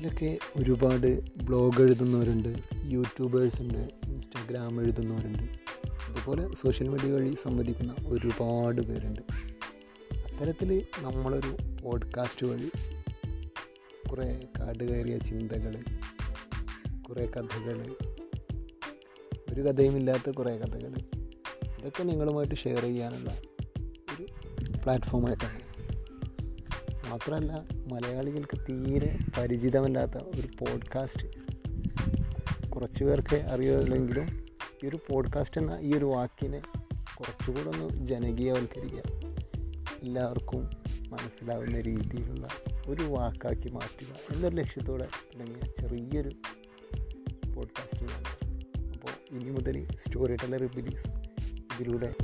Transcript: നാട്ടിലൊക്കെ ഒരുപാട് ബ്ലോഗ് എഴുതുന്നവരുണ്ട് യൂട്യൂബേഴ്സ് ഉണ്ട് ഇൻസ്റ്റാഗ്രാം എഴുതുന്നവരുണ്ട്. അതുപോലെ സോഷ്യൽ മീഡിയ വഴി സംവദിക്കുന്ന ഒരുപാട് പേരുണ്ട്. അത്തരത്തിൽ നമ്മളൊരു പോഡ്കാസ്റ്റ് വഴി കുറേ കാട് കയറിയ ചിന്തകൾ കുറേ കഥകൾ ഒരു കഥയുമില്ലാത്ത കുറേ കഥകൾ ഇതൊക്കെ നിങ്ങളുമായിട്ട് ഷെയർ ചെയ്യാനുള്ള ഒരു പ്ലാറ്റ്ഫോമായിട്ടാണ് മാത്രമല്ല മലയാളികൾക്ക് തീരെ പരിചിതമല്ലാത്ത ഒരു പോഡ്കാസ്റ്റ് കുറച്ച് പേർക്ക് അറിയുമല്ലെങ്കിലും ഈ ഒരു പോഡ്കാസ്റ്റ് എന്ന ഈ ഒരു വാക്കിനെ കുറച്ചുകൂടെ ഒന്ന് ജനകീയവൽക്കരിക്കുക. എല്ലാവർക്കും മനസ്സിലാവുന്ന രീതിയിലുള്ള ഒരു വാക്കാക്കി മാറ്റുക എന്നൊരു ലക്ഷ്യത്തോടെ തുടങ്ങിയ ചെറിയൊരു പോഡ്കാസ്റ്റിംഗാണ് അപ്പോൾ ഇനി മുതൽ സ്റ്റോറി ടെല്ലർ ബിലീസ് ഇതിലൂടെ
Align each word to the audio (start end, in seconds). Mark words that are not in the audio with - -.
നാട്ടിലൊക്കെ 0.00 0.60
ഒരുപാട് 0.60 1.20
ബ്ലോഗ് 1.44 1.82
എഴുതുന്നവരുണ്ട് 1.82 2.58
യൂട്യൂബേഴ്സ് 2.84 3.62
ഉണ്ട് 3.62 3.78
ഇൻസ്റ്റാഗ്രാം 4.04 4.82
എഴുതുന്നവരുണ്ട്. 4.82 5.42
അതുപോലെ 6.08 6.54
സോഷ്യൽ 6.54 6.88
മീഡിയ 6.88 7.12
വഴി 7.12 7.34
സംവദിക്കുന്ന 7.34 7.94
ഒരുപാട് 8.06 8.80
പേരുണ്ട്. 8.80 9.20
അത്തരത്തിൽ 10.14 10.86
നമ്മളൊരു 10.98 11.56
പോഡ്കാസ്റ്റ് 11.82 12.46
വഴി 12.46 12.70
കുറേ 14.10 14.40
കാട് 14.58 14.84
കയറിയ 14.84 15.18
ചിന്തകൾ 15.18 15.84
കുറേ 17.08 17.26
കഥകൾ 17.26 17.94
ഒരു 19.52 19.60
കഥയുമില്ലാത്ത 19.60 20.30
കുറേ 20.30 20.56
കഥകൾ 20.56 20.94
ഇതൊക്കെ 21.78 22.02
നിങ്ങളുമായിട്ട് 22.02 22.54
ഷെയർ 22.54 22.82
ചെയ്യാനുള്ള 22.82 23.32
ഒരു 23.84 24.26
പ്ലാറ്റ്ഫോമായിട്ടാണ് 24.82 25.69
മാത്രമല്ല 27.10 27.52
മലയാളികൾക്ക് 27.92 28.58
തീരെ 28.68 29.18
പരിചിതമല്ലാത്ത 29.38 30.16
ഒരു 30.16 30.46
പോഡ്കാസ്റ്റ് 30.58 31.26
കുറച്ച് 32.70 33.04
പേർക്ക് 33.04 33.36
അറിയുമല്ലെങ്കിലും 33.36 34.46
ഈ 34.84 34.88
ഒരു 34.88 34.98
പോഡ്കാസ്റ്റ് 35.10 35.60
എന്ന 35.60 35.78
ഈ 35.80 35.94
ഒരു 35.94 36.04
വാക്കിനെ 36.04 36.62
കുറച്ചുകൂടെ 37.18 37.68
ഒന്ന് 37.68 38.06
ജനകീയവൽക്കരിക്കുക. 38.06 39.02
എല്ലാവർക്കും 40.02 40.70
മനസ്സിലാവുന്ന 41.08 41.80
രീതിയിലുള്ള 41.80 42.48
ഒരു 42.88 43.02
വാക്കാക്കി 43.02 43.68
മാറ്റുക 43.68 44.34
എന്നൊരു 44.34 44.56
ലക്ഷ്യത്തോടെ 44.56 45.04
തുടങ്ങിയ 45.04 45.72
ചെറിയൊരു 45.80 46.30
പോഡ്കാസ്റ്റിംഗാണ് 47.54 48.54
അപ്പോൾ 48.92 49.34
ഇനി 49.34 49.50
മുതൽ 49.50 49.88
സ്റ്റോറി 49.94 50.36
ടെല്ലർ 50.36 50.64
ബിലീസ് 50.76 51.08
ഇതിലൂടെ 51.80 52.14